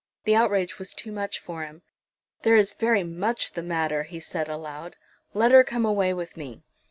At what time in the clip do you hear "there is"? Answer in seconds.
2.41-2.73